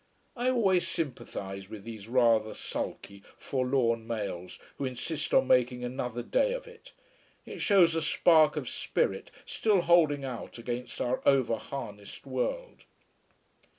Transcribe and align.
I 0.35 0.49
always 0.49 0.87
sympathise 0.87 1.69
with 1.69 1.83
these 1.83 2.07
rather 2.07 2.55
sulky, 2.55 3.21
forlorn 3.37 4.07
males 4.07 4.57
who 4.79 4.85
insist 4.85 5.31
on 5.31 5.45
making 5.45 5.83
another 5.83 6.23
day 6.23 6.53
of 6.53 6.65
it. 6.65 6.93
It 7.45 7.61
shows 7.61 7.93
a 7.93 8.01
spark 8.01 8.55
of 8.55 8.67
spirit, 8.67 9.29
still 9.45 9.81
holding 9.81 10.25
out 10.25 10.57
against 10.57 11.01
our 11.01 11.21
over 11.23 11.57
harnessed 11.57 12.25
world. 12.25 12.85